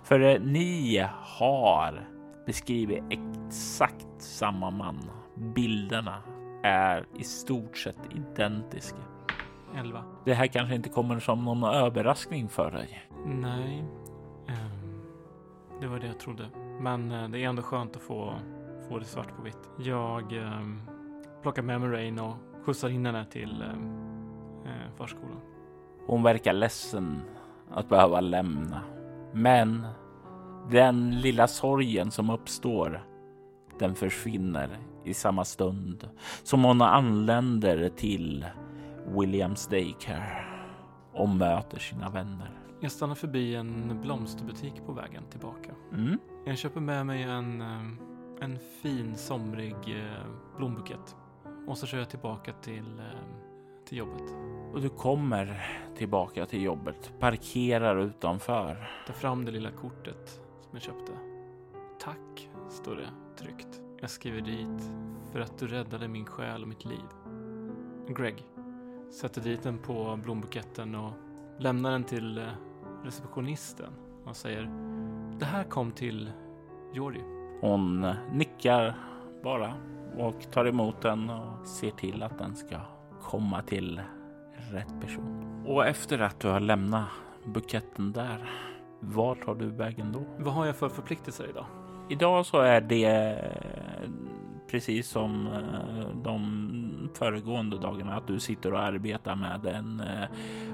[0.03, 2.09] För eh, ni har
[2.47, 5.11] beskrivit exakt samma man.
[5.55, 6.23] Bilderna
[6.63, 8.99] är i stort sett identiska.
[9.75, 10.05] 11.
[10.25, 13.03] Det här kanske inte kommer som någon överraskning för dig.
[13.27, 13.85] Nej.
[14.49, 15.01] ehm,
[15.81, 16.51] det var det jag trodde.
[16.81, 18.35] Men eh, det är ändå skönt att få,
[18.89, 19.71] få det svart på vitt.
[19.79, 20.81] Jag um,
[21.43, 22.35] plockar med mig Rain och
[22.65, 23.91] skjutsar in henne till ehm,
[24.65, 25.41] eh, förskolan.
[26.07, 27.23] Hon verkar ledsen
[27.71, 28.81] att behöva lämna.
[29.33, 29.87] Men
[30.71, 33.07] den lilla sorgen som uppstår,
[33.79, 36.09] den försvinner i samma stund
[36.43, 38.47] som hon anländer till
[39.07, 40.45] Williams Daycare
[41.13, 42.51] och möter sina vänner.
[42.81, 45.71] Jag stannar förbi en blomsterbutik på vägen tillbaka.
[45.93, 46.19] Mm.
[46.47, 47.99] Jag köper med mig en, ehm,
[48.41, 51.17] en fin somrig eh, blombukett.
[51.67, 53.46] Och så kör jag tillbaka till, ehm,
[53.87, 54.35] till jobbet.
[54.73, 58.91] Och du kommer tillbaka till jobbet, parkerar utanför.
[59.07, 60.29] Tar fram det lilla kortet
[60.61, 61.13] som jag köpte.
[62.01, 63.81] Tack, står det tryckt.
[64.01, 64.91] Jag skriver dit
[65.33, 67.05] för att du räddade min själ och mitt liv.
[68.09, 68.45] Greg.
[69.11, 71.13] Sätter dit den på blombuketten och
[71.59, 72.45] lämnar den till eh,
[73.05, 73.93] receptionisten
[74.25, 74.63] och säger
[75.39, 76.31] Det här kom till
[76.93, 77.23] Jori.
[77.61, 78.97] Hon nickar
[79.43, 79.75] bara
[80.19, 82.77] och tar emot den och ser till att den ska
[83.27, 84.01] komma till
[84.73, 85.63] rätt person.
[85.67, 87.09] Och efter att du har lämnat
[87.45, 88.51] buketten där,
[89.01, 90.21] var tar du vägen då?
[90.39, 91.67] Vad har jag för förpliktelser idag?
[92.09, 93.39] Idag så är det
[94.71, 100.29] precis som eh, de föregående dagarna att du sitter och arbetar med en, eh,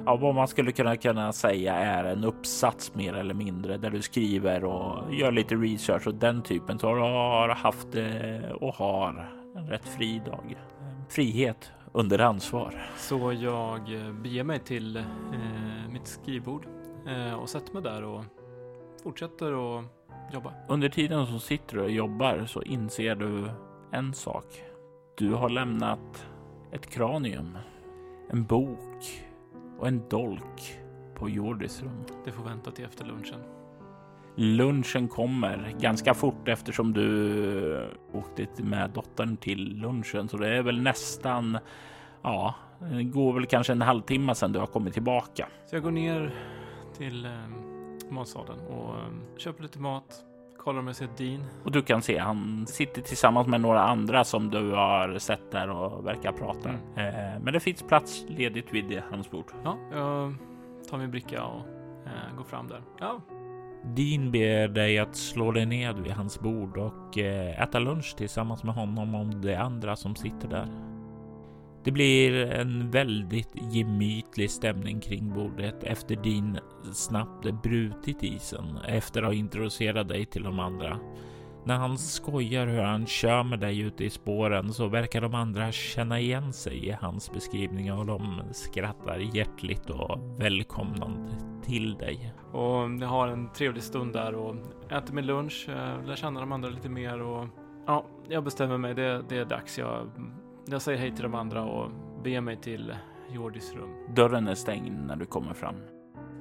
[0.07, 4.03] ja, vad man skulle kunna, kunna säga är en uppsats mer eller mindre där du
[4.03, 6.79] skriver och gör lite research och den typen.
[6.79, 10.57] Så du har haft eh, och har en rätt fri dag.
[11.09, 12.87] Frihet under ansvar.
[12.97, 15.03] Så jag eh, beger mig till eh,
[15.91, 16.67] mitt skrivbord
[17.07, 18.25] eh, och sätter mig där och
[19.03, 19.85] fortsätter att
[20.33, 20.55] jobba.
[20.69, 23.51] Under tiden som sitter och jobbar så inser du
[23.93, 24.63] en sak.
[25.17, 26.27] Du har lämnat
[26.73, 27.59] ett kranium,
[28.31, 29.25] en bok
[29.79, 30.79] och en dolk
[31.15, 32.05] på Jordis rum.
[32.25, 33.41] Det får vänta till efter lunchen.
[34.35, 40.83] Lunchen kommer ganska fort eftersom du åkte med dottern till lunchen, så det är väl
[40.83, 41.59] nästan.
[42.23, 45.49] Ja, det går väl kanske en halvtimme sedan du har kommit tillbaka.
[45.67, 46.35] Så jag går ner
[46.97, 47.31] till eh,
[48.11, 50.25] matsalen och eh, köper lite mat.
[50.59, 51.45] Kollar om jag ser Dean.
[51.65, 55.71] Och du kan se han sitter tillsammans med några andra som du har sett där
[55.71, 56.69] och verkar prata.
[56.71, 59.53] Eh, men det finns plats ledigt vid hans bord.
[59.65, 60.35] Ja, jag
[60.91, 61.61] tar min bricka och
[62.07, 62.83] eh, går fram där.
[63.01, 63.21] Ja,
[63.85, 68.65] Dean ber dig att slå dig ned vid hans bord och eh, äta lunch tillsammans
[68.65, 70.67] med honom och de andra som sitter där.
[71.85, 76.59] Det blir en väldigt gemytlig stämning kring bordet efter din
[76.93, 80.99] snabbt brutit isen efter att ha introducerat dig till de andra.
[81.65, 85.73] När han skojar hur han kör med dig ute i spåren så verkar de andra
[85.73, 91.33] känna igen sig i hans beskrivningar och de skrattar hjärtligt och välkomnande
[91.65, 92.35] till dig.
[92.53, 94.55] och jag har en trevlig stund där och
[94.89, 97.47] äter min lunch, eh, lär känna de andra lite mer och
[97.87, 98.95] ja, jag bestämmer mig.
[98.95, 99.79] Det, det är dags.
[99.79, 100.11] Jag,
[100.67, 101.91] jag säger hej till de andra och
[102.23, 102.95] beger mig till
[103.31, 103.91] Jordis rum.
[104.15, 105.77] Dörren är stängd när du kommer fram.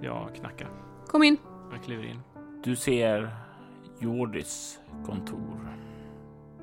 [0.02, 0.70] Jag knackar.
[1.08, 1.38] Kom in.
[1.72, 2.20] Jag kliver in.
[2.64, 3.36] Du ser
[4.02, 5.78] Jordis kontor.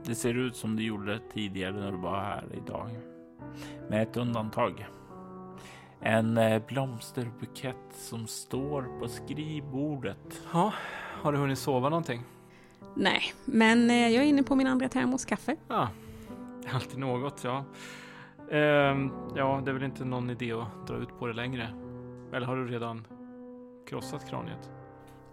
[0.05, 2.91] Det ser ut som det gjorde tidigare när du var här idag.
[3.89, 4.87] Med ett undantag.
[6.01, 10.43] En eh, blomsterbukett som står på skrivbordet.
[10.53, 10.73] Ja,
[11.23, 12.23] har du hunnit sova någonting?
[12.95, 15.57] Nej, men eh, jag är inne på min andra termos kaffe.
[15.69, 15.89] Ja,
[16.73, 17.65] alltid något, ja.
[18.51, 21.69] Ehm, ja, det är väl inte någon idé att dra ut på det längre.
[22.33, 23.07] Eller har du redan
[23.89, 24.71] krossat kraniet?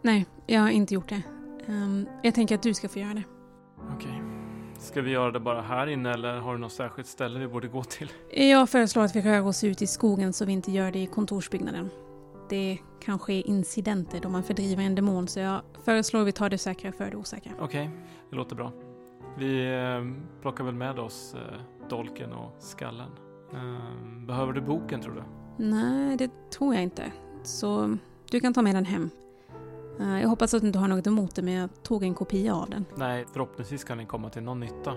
[0.01, 1.21] Nej, jag har inte gjort det.
[1.67, 3.23] Ehm, jag tänker att du ska få göra det.
[3.95, 4.21] Okej.
[4.79, 7.67] Ska vi göra det bara här inne eller har du något särskilt ställe vi borde
[7.67, 8.11] gå till?
[8.31, 11.05] Jag föreslår att vi rör oss ut i skogen så vi inte gör det i
[11.05, 11.89] kontorsbyggnaden.
[12.49, 16.49] Det kan ske incidenter då man fördriver en demon så jag föreslår att vi tar
[16.49, 17.51] det säkra för det osäkra.
[17.59, 17.89] Okej,
[18.29, 18.71] det låter bra.
[19.37, 23.09] Vi eh, plockar väl med oss eh, dolken och skallen.
[23.53, 25.23] Ehm, behöver du boken tror du?
[25.63, 27.11] Nej, det tror jag inte.
[27.43, 27.97] Så
[28.31, 29.09] du kan ta med den hem.
[29.99, 32.55] Eh, Jag hoppas att du inte har något emot det men jag tog en kopia
[32.55, 32.85] av den.
[32.97, 34.93] Nej, förhoppningsvis kan den komma till någon nytta.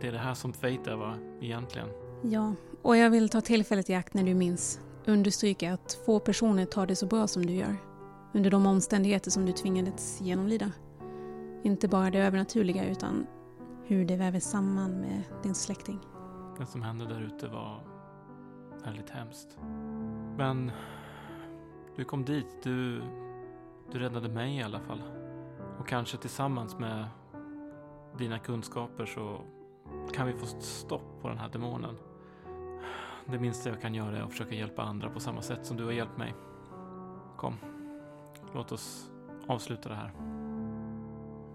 [0.00, 1.88] Det är det här som Fate är va, egentligen.
[2.22, 6.64] Ja, och jag vill ta tillfället i akt när du minns understryka att få personer
[6.64, 7.76] tar det så bra som du gör.
[8.34, 10.72] Under de omständigheter som du tvingades genomlida.
[11.62, 13.26] Inte bara det övernaturliga utan
[13.86, 15.98] hur det väver samman med din släkting.
[16.58, 17.80] Det som hände där ute var
[18.84, 19.58] väldigt hemskt.
[20.38, 20.70] Men
[21.96, 22.46] du kom dit.
[22.62, 23.02] Du,
[23.92, 25.02] du räddade mig i alla fall.
[25.78, 27.04] Och kanske tillsammans med
[28.18, 29.40] dina kunskaper så
[30.14, 31.96] kan vi få stopp på den här demonen.
[33.26, 35.84] Det minsta jag kan göra är att försöka hjälpa andra på samma sätt som du
[35.84, 36.34] har hjälpt mig.
[37.36, 37.56] Kom,
[38.54, 39.10] låt oss
[39.46, 40.12] avsluta det här.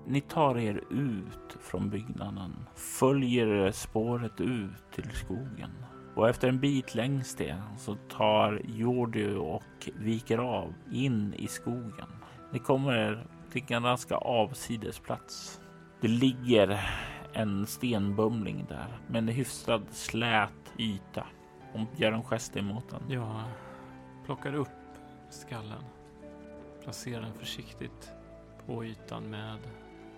[0.06, 5.72] Ni tar er ut från byggnaden, följer spåret ut till skogen
[6.16, 12.17] och efter en bit längs det så tar Jordi och viker av in i skogen.
[12.52, 15.62] Ni kommer till en ganska avsides plats.
[16.02, 16.80] Det ligger
[17.34, 21.26] en stenbumling där med en hyfsad slät yta.
[21.74, 23.02] Hon gör en gest emot den.
[23.10, 23.44] Jag
[24.26, 24.68] plockar upp
[25.30, 25.84] skallen,
[26.84, 28.12] placerar den försiktigt
[28.66, 29.60] på ytan med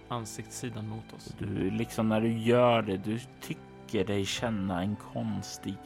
[0.07, 1.35] ansiktssidan mot oss.
[1.39, 5.77] Du liksom när du gör det, du tycker dig känna en konstig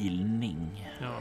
[0.00, 0.90] ilning.
[1.00, 1.14] Jag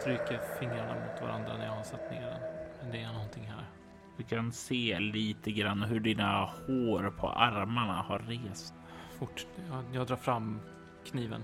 [0.00, 2.40] stryker fingrarna mot varandra när jag har satt ner den.
[2.82, 3.79] Men det är någonting här.
[4.20, 8.74] Du kan se lite grann hur dina hår på armarna har rest.
[9.18, 9.46] Fort.
[9.70, 10.60] Jag, jag drar fram
[11.04, 11.42] kniven.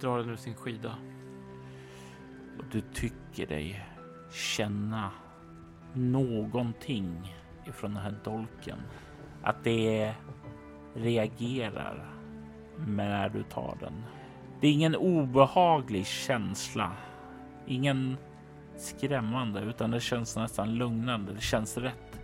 [0.00, 0.94] Drar den ur sin skida.
[2.58, 3.86] Och du tycker dig
[4.32, 5.10] känna
[5.92, 7.34] någonting
[7.66, 8.78] ifrån den här dolken.
[9.42, 10.14] Att det
[10.94, 12.10] reagerar
[12.86, 14.04] när du tar den.
[14.60, 16.92] Det är ingen obehaglig känsla.
[17.66, 18.16] Ingen
[18.80, 21.32] skrämmande, utan det känns nästan lugnande.
[21.32, 22.20] Det känns rätt.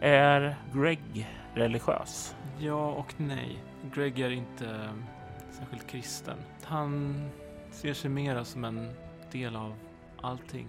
[0.00, 2.36] Är Greg religiös?
[2.58, 3.64] Ja och nej.
[3.94, 5.04] Greg är inte ehm,
[5.50, 6.36] särskilt kristen.
[6.62, 7.22] Han
[7.70, 8.90] ser sig mera som en
[9.32, 9.74] del av
[10.20, 10.68] allting.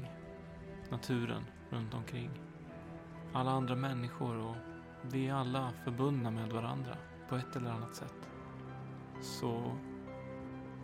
[0.89, 2.29] Naturen runt omkring.
[3.33, 4.55] Alla andra människor och
[5.01, 6.97] vi är alla förbundna med varandra
[7.29, 8.29] på ett eller annat sätt.
[9.21, 9.61] Så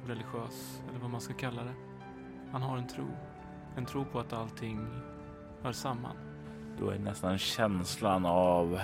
[0.06, 1.74] religiös, eller vad man ska kalla det.
[2.52, 3.06] Han har en tro.
[3.78, 4.88] En tro på att allting
[5.64, 6.16] hör samman.
[6.80, 8.80] Då är nästan känslan av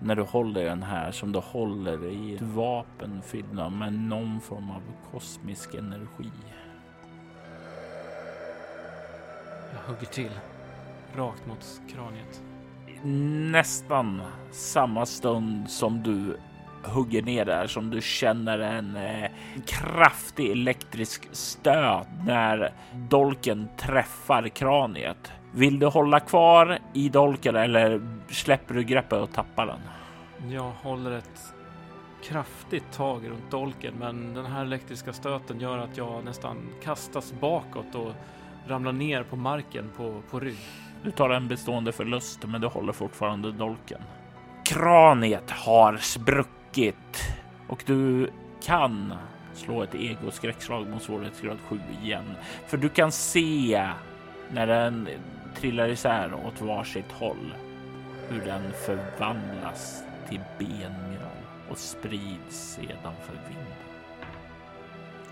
[0.00, 4.70] när du håller den här som du håller i ett vapen fyllt med någon form
[4.70, 6.30] av kosmisk energi.
[9.72, 10.32] Jag hugger till.
[11.16, 12.42] Rakt mot kraniet.
[13.52, 16.36] Nästan samma stund som du
[16.84, 19.30] hugger ner där som du känner en eh,
[19.66, 25.32] kraftig elektrisk stöt när dolken träffar kraniet.
[25.54, 29.80] Vill du hålla kvar i dolken eller släpper du greppet och tappar den?
[30.52, 31.54] Jag håller ett
[32.28, 37.94] kraftigt tag runt dolken men den här elektriska stöten gör att jag nästan kastas bakåt
[37.94, 38.12] och
[38.66, 40.58] ramlar ner på marken på, på rygg.
[41.02, 44.00] Du tar en bestående förlust, men du håller fortfarande dolken.
[44.64, 46.61] Kraniet har spruckit
[47.68, 48.30] och du
[48.62, 49.14] kan
[49.54, 52.34] slå ett egoskräckslag mot svårighetsgrad 7 igen.
[52.66, 53.90] För du kan se
[54.50, 55.08] när den
[55.54, 57.54] trillar isär åt varsitt håll
[58.28, 63.82] hur den förvandlas till benmjöl och sprids sedan för vinden.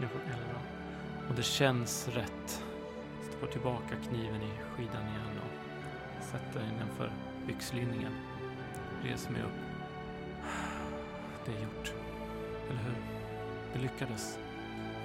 [0.01, 0.61] Jag får elva.
[1.29, 2.65] Och det känns rätt.
[3.29, 7.11] Stoppar tillbaka kniven i skidan igen och sätter innanför
[7.47, 8.13] byxlinningen.
[9.03, 9.70] Reser mig upp.
[11.45, 11.93] Det är gjort.
[12.71, 12.97] Eller hur?
[13.73, 14.39] Det lyckades.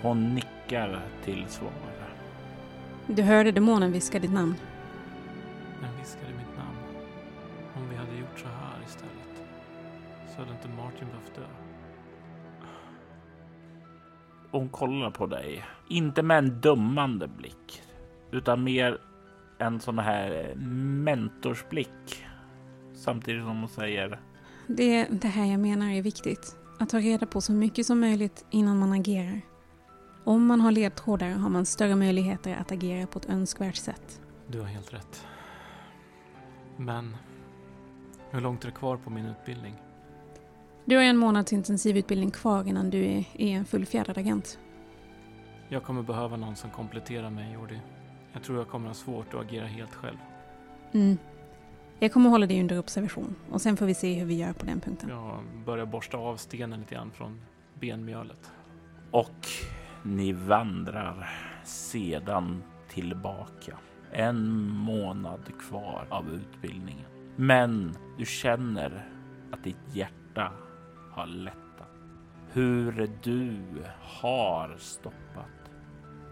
[0.01, 1.71] Hon nickar till svar.
[3.07, 4.55] Du hörde demonen viska ditt namn.
[5.81, 6.77] Den viskade mitt namn.
[7.75, 9.47] Om vi hade gjort så här istället
[10.29, 11.41] så hade inte Martin behövt dö.
[14.51, 17.83] Hon kollar på dig, inte med en dömande blick,
[18.31, 18.97] utan mer
[19.57, 22.25] en sån här mentorsblick.
[22.93, 24.19] Samtidigt som hon säger
[24.67, 26.57] Det är det här jag menar är viktigt.
[26.79, 29.41] Att ta reda på så mycket som möjligt innan man agerar.
[30.23, 34.21] Om man har ledtrådar har man större möjligheter att agera på ett önskvärt sätt.
[34.47, 35.27] Du har helt rätt.
[36.77, 37.17] Men
[38.31, 39.75] hur långt är det kvar på min utbildning?
[40.85, 44.59] Du har en månads intensivutbildning kvar innan du är, är en fullfjädrad agent.
[45.69, 47.79] Jag kommer behöva någon som kompletterar mig, Jordi.
[48.33, 50.17] Jag tror jag kommer ha svårt att agera helt själv.
[50.91, 51.17] Mm.
[51.99, 54.65] Jag kommer hålla dig under observation och sen får vi se hur vi gör på
[54.65, 55.09] den punkten.
[55.09, 57.41] Jag börjar borsta av stenen lite grann från
[57.79, 58.51] benmjölet.
[59.11, 59.47] och
[60.03, 61.29] ni vandrar
[61.63, 63.77] sedan tillbaka.
[64.11, 67.05] En månad kvar av utbildningen.
[67.35, 69.09] Men du känner
[69.51, 70.51] att ditt hjärta
[71.11, 71.89] har lättat.
[72.51, 73.61] Hur du
[74.01, 75.71] har stoppat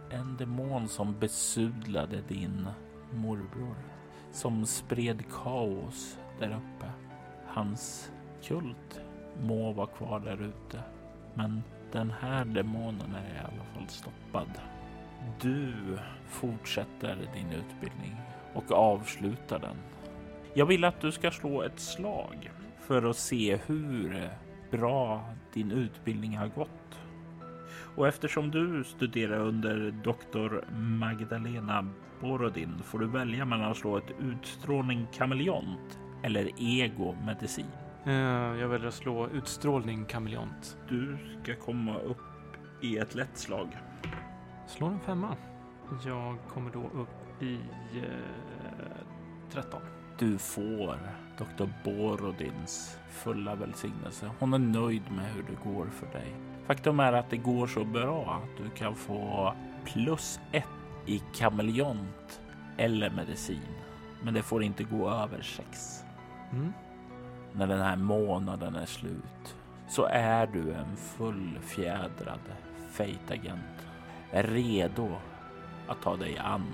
[0.09, 2.67] en demon som besudlade din
[3.13, 3.92] morbror.
[4.33, 6.91] Som spred kaos där uppe.
[7.47, 8.11] Hans
[8.43, 9.01] kult
[9.41, 10.83] må vara kvar där ute.
[11.33, 14.49] Men den här demonen är i alla fall stoppad.
[15.41, 15.73] Du
[16.27, 18.15] fortsätter din utbildning
[18.53, 19.75] och avslutar den.
[20.53, 24.29] Jag vill att du ska slå ett slag för att se hur
[24.71, 26.99] bra din utbildning har gått.
[27.95, 31.87] Och eftersom du studerar under doktor Magdalena
[32.23, 37.65] Borodin får du välja mellan att slå ett utstrålning kameleont eller ego medicin.
[38.05, 38.13] Eh,
[38.59, 40.77] jag väljer att slå utstrålning kameleont.
[40.89, 42.17] Du ska komma upp
[42.81, 43.77] i ett lätt slag.
[44.67, 45.35] Slår en femma.
[46.05, 47.53] Jag kommer då upp i
[47.95, 48.03] eh,
[49.51, 49.81] 13.
[50.19, 50.97] Du får
[51.37, 54.31] doktor Borodins fulla välsignelse.
[54.39, 56.35] Hon är nöjd med hur det går för dig.
[56.67, 59.53] Faktum är att det går så bra att du kan få
[59.85, 62.41] plus ett i kameleont
[62.77, 63.75] eller medicin.
[64.21, 66.03] Men det får inte gå över sex.
[66.51, 66.73] Mm.
[67.53, 69.55] När den här månaden är slut
[69.87, 72.39] så är du en fullfjädrad
[72.89, 73.87] Fate-agent.
[74.31, 75.09] Redo
[75.87, 76.65] att ta dig an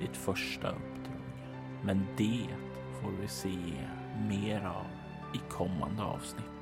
[0.00, 1.22] ditt första uppdrag.
[1.82, 2.46] Men det
[3.02, 3.58] får vi se
[4.28, 4.86] mer av
[5.34, 6.55] i kommande avsnitt.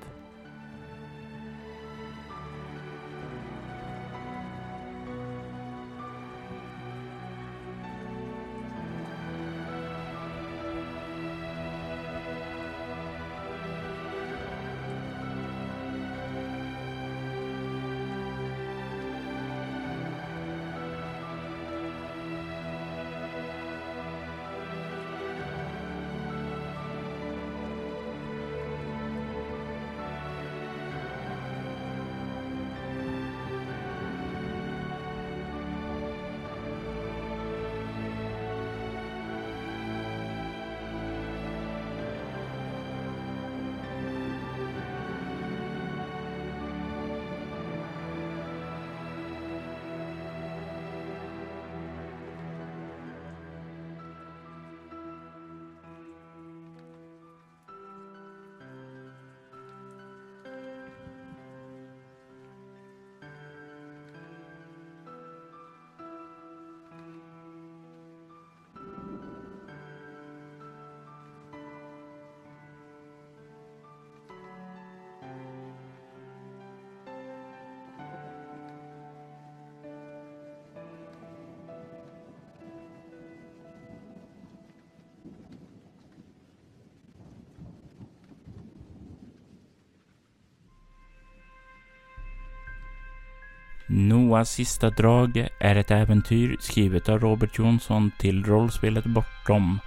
[93.87, 99.81] Noahs sista drag är ett äventyr skrivet av Robert Jonsson till rollspelet Bortom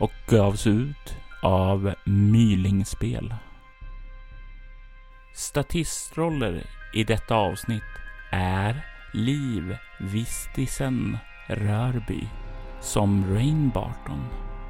[0.00, 3.34] och gavs ut av Mylingspel.
[5.34, 7.82] Statistroller i detta avsnitt
[8.30, 12.28] är Liv Vistisen Rörby
[12.80, 14.24] som Rain Barton,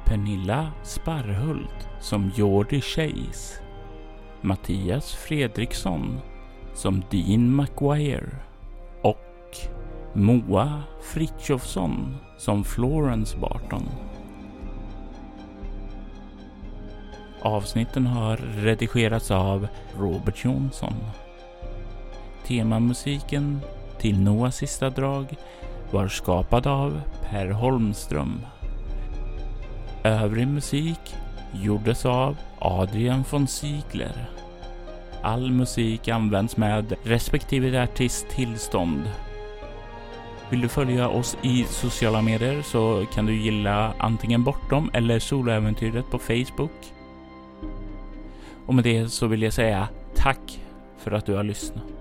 [0.05, 3.61] Pernilla Sparhult som Jordi Chase,
[4.41, 6.19] Mattias Fredriksson
[6.73, 8.48] som Dean McGuire
[10.13, 13.89] Moa Fritjofsson som Florence Barton.
[17.41, 20.93] Avsnitten har redigerats av Robert Jonsson.
[22.47, 23.59] Temamusiken
[23.99, 25.35] till Noahs sista drag
[25.91, 28.45] var skapad av Per Holmström.
[30.03, 31.15] Övrig musik
[31.53, 34.29] gjordes av Adrian von Ziegler.
[35.21, 39.01] All musik används med respektive artists tillstånd.
[40.49, 46.11] Vill du följa oss i sociala medier så kan du gilla antingen Bortom eller Soloäventyret
[46.11, 46.93] på Facebook.
[48.65, 50.59] Och med det så vill jag säga tack
[50.97, 51.98] för att du har lyssnat.